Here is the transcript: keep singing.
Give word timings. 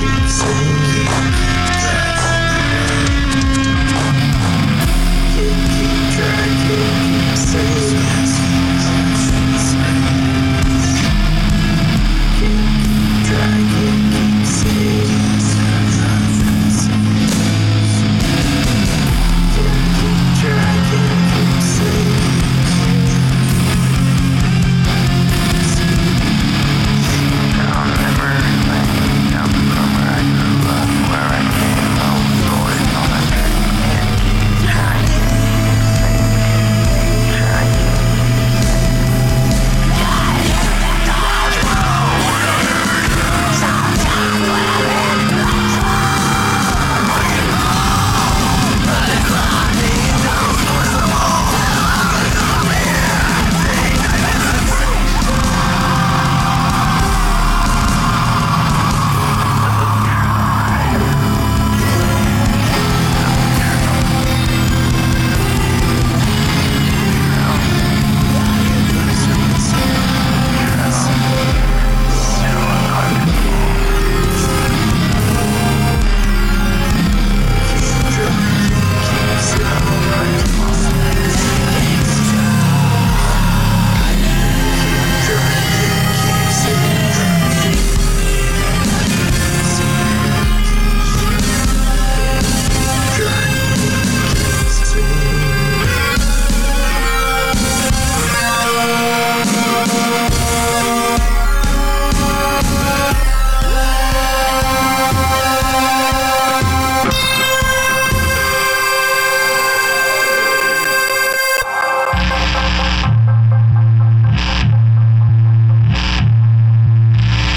keep 0.00 0.28
singing. 0.28 1.99